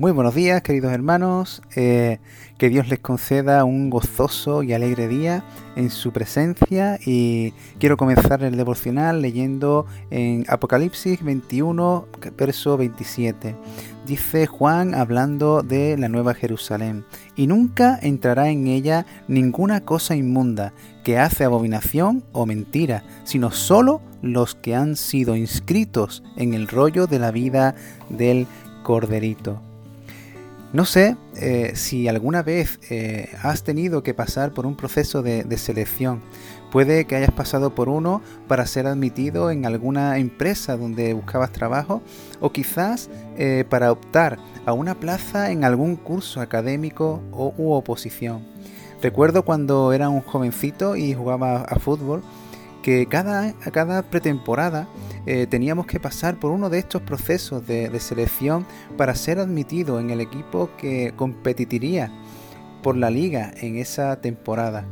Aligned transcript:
Muy 0.00 0.12
buenos 0.12 0.34
días, 0.34 0.62
queridos 0.62 0.94
hermanos. 0.94 1.60
Eh, 1.76 2.20
que 2.56 2.70
Dios 2.70 2.88
les 2.88 3.00
conceda 3.00 3.64
un 3.64 3.90
gozoso 3.90 4.62
y 4.62 4.72
alegre 4.72 5.08
día 5.08 5.44
en 5.76 5.90
su 5.90 6.10
presencia. 6.10 6.98
Y 7.04 7.52
quiero 7.78 7.98
comenzar 7.98 8.42
el 8.42 8.56
devocional 8.56 9.20
leyendo 9.20 9.84
en 10.10 10.46
Apocalipsis 10.48 11.22
21, 11.22 12.06
verso 12.34 12.78
27. 12.78 13.54
Dice 14.06 14.46
Juan 14.46 14.94
hablando 14.94 15.60
de 15.62 15.98
la 15.98 16.08
nueva 16.08 16.32
Jerusalén. 16.32 17.04
Y 17.36 17.46
nunca 17.46 17.98
entrará 18.00 18.48
en 18.48 18.68
ella 18.68 19.04
ninguna 19.28 19.84
cosa 19.84 20.16
inmunda 20.16 20.72
que 21.04 21.18
hace 21.18 21.44
abominación 21.44 22.24
o 22.32 22.46
mentira, 22.46 23.04
sino 23.24 23.50
solo 23.50 24.00
los 24.22 24.54
que 24.54 24.74
han 24.74 24.96
sido 24.96 25.36
inscritos 25.36 26.22
en 26.38 26.54
el 26.54 26.68
rollo 26.68 27.06
de 27.06 27.18
la 27.18 27.32
vida 27.32 27.74
del 28.08 28.46
Corderito. 28.82 29.60
No 30.72 30.84
sé 30.84 31.16
eh, 31.34 31.72
si 31.74 32.06
alguna 32.06 32.44
vez 32.44 32.78
eh, 32.90 33.28
has 33.42 33.64
tenido 33.64 34.04
que 34.04 34.14
pasar 34.14 34.52
por 34.52 34.66
un 34.66 34.76
proceso 34.76 35.20
de, 35.20 35.58
selección. 35.58 36.22
Puede 36.70 37.06
que 37.06 37.16
hayas 37.16 37.32
pasado 37.32 37.74
por 37.74 37.88
uno 37.88 38.22
para 38.46 38.66
ser 38.66 38.86
admitido 38.86 39.50
en 39.50 39.66
alguna 39.66 40.18
empresa 40.18 40.76
donde 40.76 41.12
buscabas 41.12 41.50
trabajo 41.50 42.02
o 42.38 42.52
quizás 42.52 43.10
eh, 43.36 43.64
para 43.68 43.90
optar 43.90 44.38
a 44.64 44.72
una 44.72 44.94
plaza 44.94 45.50
en 45.50 45.64
algún 45.64 45.96
curso 45.96 46.40
académico 46.40 47.20
o 47.32 47.52
u 47.58 47.72
oposición. 47.72 48.46
Recuerdo 49.02 49.44
cuando 49.44 49.92
era 49.92 50.08
un 50.08 50.20
jovencito 50.20 50.94
y 50.94 51.14
jugaba 51.14 51.62
a 51.62 51.80
fútbol 51.80 52.22
que 52.84 53.06
cada, 53.06 53.54
cada 53.72 54.02
pretemporada 54.02 54.86
eh, 55.26 55.46
teníamos 55.48 55.86
que 55.86 56.00
pasar 56.00 56.38
por 56.38 56.50
uno 56.50 56.70
de 56.70 56.78
estos 56.78 57.02
procesos 57.02 57.66
de, 57.66 57.98
selección 58.00 58.66
para 58.96 59.14
ser 59.14 59.38
admitido 59.38 60.00
en 60.00 60.10
el 60.10 60.20
equipo 60.20 60.70
que 60.78 61.12
competiría 61.16 62.10
por 62.82 62.96
la 62.96 63.10
liga 63.10 63.52
en 63.56 63.76
esa 63.76 64.20
temporada. 64.20 64.86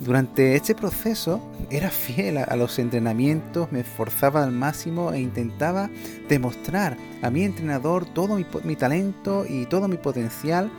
Durante 0.00 0.56
este 0.56 0.74
proceso 0.74 1.40
era 1.70 1.90
fiel 1.90 2.38
a, 2.38 2.56
los 2.56 2.78
entrenamientos, 2.78 3.70
me 3.72 3.80
esforzaba 3.80 4.44
al 4.44 4.52
máximo 4.52 5.12
e 5.12 5.20
intentaba 5.20 5.90
demostrar 6.28 6.96
a 7.22 7.30
mi 7.30 7.44
entrenador 7.44 8.04
todo 8.04 8.36
mi 8.36 8.76
talento 8.76 9.44
y 9.48 9.66
todo 9.66 9.88
mi 9.88 9.96
potencial 9.96 10.70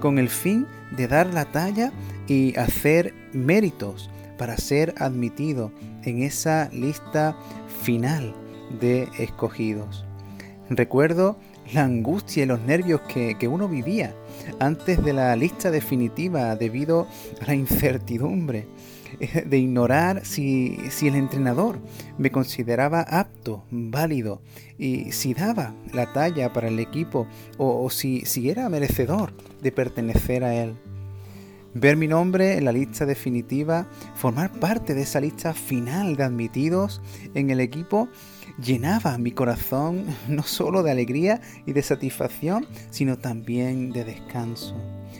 con 0.00 0.18
el 0.18 0.28
fin 0.28 0.66
de 0.96 1.06
dar 1.06 1.26
la 1.32 1.44
talla 1.44 1.92
y 2.26 2.56
hacer 2.56 3.14
méritos 3.32 4.10
para 4.38 4.56
ser 4.56 4.94
admitido 4.96 5.70
en 6.02 6.22
esa 6.22 6.70
lista 6.72 7.36
final 7.82 8.34
de 8.80 9.08
escogidos. 9.18 10.04
Recuerdo 10.68 11.36
la 11.72 11.84
angustia 11.84 12.44
y 12.44 12.46
los 12.46 12.60
nervios 12.60 13.00
que, 13.02 13.48
uno 13.48 13.68
vivía 13.68 14.14
antes 14.58 15.02
de 15.02 15.12
la 15.12 15.34
lista 15.36 15.70
definitiva 15.70 16.54
debido 16.56 17.06
a 17.40 17.46
la 17.46 17.54
incertidumbre 17.54 18.66
eh, 19.18 19.44
de 19.46 19.58
ignorar 19.58 20.24
si, 20.24 20.78
el 21.02 21.16
entrenador 21.16 21.80
me 22.18 22.30
consideraba 22.30 23.00
apto, 23.00 23.64
válido 23.70 24.42
y 24.78 25.12
si 25.12 25.34
daba 25.34 25.74
la 25.92 26.12
talla 26.12 26.52
para 26.52 26.68
el 26.68 26.78
equipo 26.78 27.26
o, 27.58 27.84
o 27.84 27.90
si, 27.90 28.20
si 28.22 28.50
era 28.50 28.68
merecedor 28.68 29.32
de 29.60 29.72
pertenecer 29.72 30.44
a 30.44 30.54
él 30.54 30.76
ver 31.74 31.96
mi 31.96 32.08
nombre 32.08 32.56
en 32.56 32.64
la 32.64 32.72
lista 32.72 33.06
definitiva, 33.06 33.86
formar 34.14 34.52
parte 34.52 34.94
de 34.94 35.02
esa 35.02 35.20
lista 35.20 35.54
final 35.54 36.16
de 36.16 36.24
admitidos 36.24 37.00
en 37.34 37.50
el 37.50 37.60
equipo, 37.60 38.08
llenaba 38.62 39.16
mi 39.18 39.32
corazón 39.32 40.04
no 40.28 40.42
solo 40.42 40.82
de 40.82 40.90
alegría 40.90 41.40
y 41.66 41.72
de 41.72 41.82
satisfacción, 41.82 42.66
sino 42.90 43.18
también 43.18 43.92
de 43.92 44.04
descanso. 44.04 44.74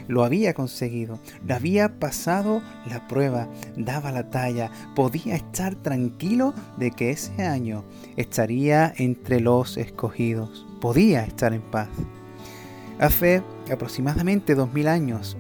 Lo 0.09 0.25
había 0.25 0.55
conseguido, 0.55 1.21
lo 1.47 1.55
había 1.55 2.01
pasado 2.01 2.63
la 2.89 3.07
prueba, 3.07 3.49
daba 3.77 4.11
la 4.11 4.29
talla, 4.31 4.71
podía 4.97 5.37
estar 5.37 5.77
tranquilo 5.77 6.53
de 6.79 6.91
que 6.91 7.11
ese 7.11 7.45
año 7.45 7.85
estaría 8.17 8.93
entre 8.97 9.41
los 9.41 9.77
escogidos, 9.77 10.67
podía 10.81 11.23
estar 11.23 11.53
en 11.53 11.63
paz. 11.63 11.89
Hace 12.99 13.43
aproximadamente 13.71 14.55
dos 14.55 14.73
mil 14.73 14.89
años 14.89 15.37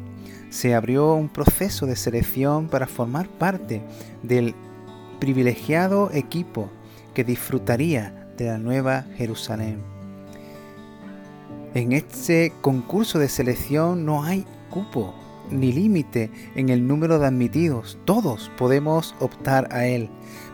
se 0.50 0.74
abrió 0.74 1.14
un 1.14 1.28
proceso 1.28 1.86
de 1.86 1.96
selección 1.96 2.68
para 2.68 2.86
formar 2.86 3.28
parte 3.28 3.82
del 4.22 4.54
privilegiado 5.20 6.10
equipo 6.12 6.68
que 7.14 7.24
disfrutaría 7.24 8.28
de 8.36 8.46
la 8.46 8.58
nueva 8.58 9.06
Jerusalén. 9.16 9.80
En 11.74 11.92
este 11.92 12.52
concurso 12.60 13.18
de 13.18 13.28
selección 13.28 14.04
no 14.04 14.24
hay 14.24 14.44
cupo 14.70 15.14
ni 15.50 15.72
límite 15.72 16.30
en 16.54 16.68
el 16.68 16.86
número 16.86 17.18
de 17.18 17.26
admitidos. 17.26 17.98
Todos 18.04 18.50
podemos 18.56 19.14
optar 19.20 19.68
a 19.72 19.86
él, 19.86 20.08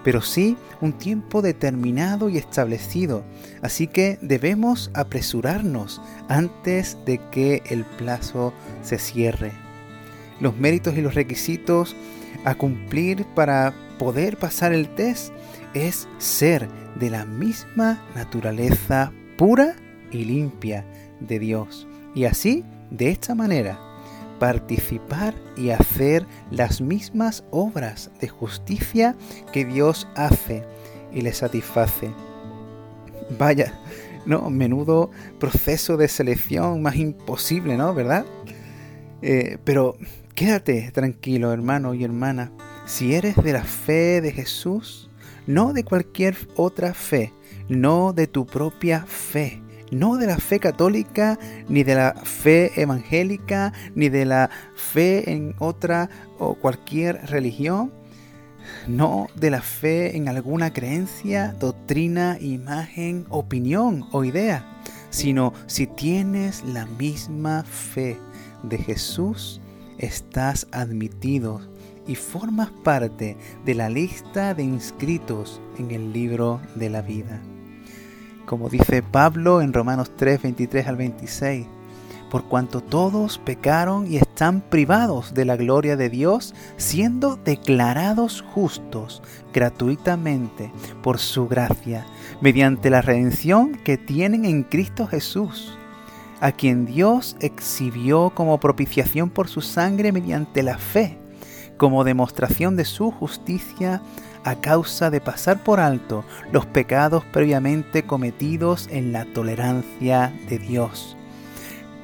pero 0.04 0.20
sí 0.20 0.56
un 0.80 0.92
tiempo 0.92 1.42
determinado 1.42 2.28
y 2.28 2.38
establecido. 2.38 3.24
Así 3.62 3.86
que 3.86 4.18
debemos 4.20 4.90
apresurarnos 4.94 6.00
antes 6.28 6.98
de 7.06 7.18
que 7.30 7.62
el 7.66 7.84
plazo 7.84 8.52
se 8.82 8.98
cierre 8.98 9.65
los 10.40 10.56
méritos 10.56 10.96
y 10.96 11.02
los 11.02 11.14
requisitos 11.14 11.96
a 12.44 12.54
cumplir 12.54 13.24
para 13.34 13.74
poder 13.98 14.36
pasar 14.36 14.72
el 14.72 14.88
test 14.94 15.32
es 15.74 16.08
ser 16.18 16.68
de 16.98 17.10
la 17.10 17.24
misma 17.24 18.02
naturaleza 18.14 19.12
pura 19.36 19.76
y 20.10 20.24
limpia 20.24 20.84
de 21.20 21.38
Dios. 21.38 21.86
Y 22.14 22.24
así, 22.24 22.64
de 22.90 23.10
esta 23.10 23.34
manera, 23.34 23.78
participar 24.38 25.34
y 25.56 25.70
hacer 25.70 26.26
las 26.50 26.80
mismas 26.80 27.44
obras 27.50 28.10
de 28.20 28.28
justicia 28.28 29.16
que 29.52 29.64
Dios 29.64 30.08
hace 30.14 30.64
y 31.12 31.22
le 31.22 31.32
satisface. 31.32 32.10
Vaya, 33.38 33.78
no, 34.24 34.50
menudo 34.50 35.10
proceso 35.38 35.96
de 35.96 36.08
selección 36.08 36.82
más 36.82 36.96
imposible, 36.96 37.76
¿no? 37.76 37.94
¿Verdad? 37.94 38.24
Eh, 39.22 39.58
pero 39.64 39.96
Quédate 40.36 40.90
tranquilo, 40.92 41.50
hermano 41.50 41.94
y 41.94 42.04
hermana, 42.04 42.52
si 42.84 43.14
eres 43.14 43.36
de 43.36 43.54
la 43.54 43.64
fe 43.64 44.20
de 44.20 44.32
Jesús, 44.32 45.08
no 45.46 45.72
de 45.72 45.82
cualquier 45.82 46.36
otra 46.56 46.92
fe, 46.92 47.32
no 47.70 48.12
de 48.12 48.26
tu 48.26 48.44
propia 48.44 49.06
fe, 49.06 49.62
no 49.90 50.18
de 50.18 50.26
la 50.26 50.36
fe 50.36 50.60
católica, 50.60 51.38
ni 51.70 51.84
de 51.84 51.94
la 51.94 52.12
fe 52.22 52.70
evangélica, 52.78 53.72
ni 53.94 54.10
de 54.10 54.26
la 54.26 54.50
fe 54.74 55.32
en 55.32 55.54
otra 55.58 56.10
o 56.38 56.54
cualquier 56.54 57.24
religión, 57.30 57.90
no 58.86 59.28
de 59.36 59.48
la 59.48 59.62
fe 59.62 60.18
en 60.18 60.28
alguna 60.28 60.70
creencia, 60.70 61.56
doctrina, 61.58 62.36
imagen, 62.42 63.24
opinión 63.30 64.04
o 64.12 64.22
idea, 64.22 64.66
sino 65.08 65.54
si 65.66 65.86
tienes 65.86 66.62
la 66.62 66.84
misma 66.84 67.64
fe 67.64 68.18
de 68.62 68.78
Jesús, 68.78 69.60
estás 69.98 70.66
admitido 70.72 71.60
y 72.06 72.14
formas 72.14 72.70
parte 72.84 73.36
de 73.64 73.74
la 73.74 73.88
lista 73.88 74.54
de 74.54 74.62
inscritos 74.62 75.60
en 75.78 75.90
el 75.90 76.12
libro 76.12 76.60
de 76.74 76.90
la 76.90 77.02
vida. 77.02 77.40
Como 78.46 78.68
dice 78.68 79.02
Pablo 79.02 79.60
en 79.60 79.72
Romanos 79.72 80.12
3, 80.16 80.42
23 80.42 80.86
al 80.86 80.96
26, 80.96 81.66
por 82.30 82.44
cuanto 82.44 82.80
todos 82.80 83.38
pecaron 83.38 84.06
y 84.10 84.16
están 84.16 84.60
privados 84.60 85.34
de 85.34 85.44
la 85.44 85.56
gloria 85.56 85.96
de 85.96 86.10
Dios, 86.10 86.54
siendo 86.76 87.36
declarados 87.36 88.42
justos 88.42 89.22
gratuitamente 89.52 90.72
por 91.02 91.18
su 91.18 91.48
gracia, 91.48 92.06
mediante 92.40 92.90
la 92.90 93.02
redención 93.02 93.72
que 93.84 93.96
tienen 93.96 94.44
en 94.44 94.62
Cristo 94.64 95.06
Jesús 95.06 95.76
a 96.40 96.52
quien 96.52 96.86
Dios 96.86 97.36
exhibió 97.40 98.30
como 98.30 98.58
propiciación 98.58 99.30
por 99.30 99.48
su 99.48 99.60
sangre 99.60 100.12
mediante 100.12 100.62
la 100.62 100.78
fe, 100.78 101.18
como 101.76 102.04
demostración 102.04 102.76
de 102.76 102.84
su 102.84 103.10
justicia 103.10 104.02
a 104.44 104.54
causa 104.60 105.10
de 105.10 105.20
pasar 105.20 105.62
por 105.64 105.80
alto 105.80 106.24
los 106.52 106.66
pecados 106.66 107.24
previamente 107.32 108.04
cometidos 108.04 108.88
en 108.90 109.12
la 109.12 109.24
tolerancia 109.24 110.32
de 110.48 110.58
Dios, 110.58 111.16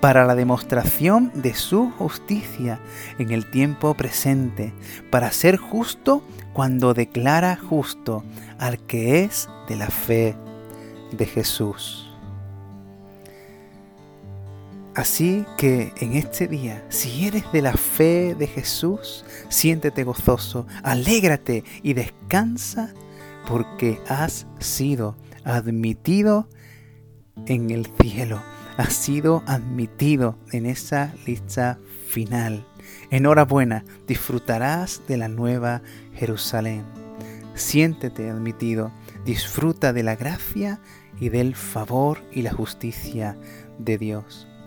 para 0.00 0.24
la 0.24 0.34
demostración 0.34 1.30
de 1.34 1.54
su 1.54 1.90
justicia 1.92 2.80
en 3.18 3.30
el 3.30 3.48
tiempo 3.50 3.94
presente, 3.94 4.72
para 5.10 5.30
ser 5.30 5.56
justo 5.56 6.24
cuando 6.52 6.94
declara 6.94 7.56
justo 7.56 8.24
al 8.58 8.78
que 8.80 9.22
es 9.22 9.48
de 9.68 9.76
la 9.76 9.88
fe 9.88 10.34
de 11.12 11.26
Jesús. 11.26 12.11
Así 14.94 15.46
que 15.56 15.92
en 16.00 16.12
este 16.12 16.46
día, 16.48 16.84
si 16.90 17.26
eres 17.26 17.50
de 17.52 17.62
la 17.62 17.72
fe 17.72 18.34
de 18.34 18.46
Jesús, 18.46 19.24
siéntete 19.48 20.04
gozoso, 20.04 20.66
alégrate 20.82 21.64
y 21.82 21.94
descansa 21.94 22.92
porque 23.48 23.98
has 24.06 24.46
sido 24.58 25.16
admitido 25.44 26.48
en 27.46 27.70
el 27.70 27.86
cielo. 28.00 28.42
has 28.78 28.94
sido 28.94 29.42
admitido 29.46 30.38
en 30.50 30.64
esa 30.64 31.14
lista 31.26 31.78
final. 32.08 32.66
Enhorabuena, 33.10 33.84
disfrutarás 34.06 35.02
de 35.06 35.18
la 35.18 35.28
nueva 35.28 35.82
Jerusalén. 36.14 36.84
Siéntete 37.54 38.30
admitido, 38.30 38.90
disfruta 39.26 39.92
de 39.92 40.02
la 40.02 40.16
gracia 40.16 40.80
y 41.20 41.28
del 41.28 41.54
favor 41.54 42.18
y 42.32 42.42
la 42.42 42.52
justicia 42.52 43.36
de 43.78 43.98
Dios. 43.98 44.48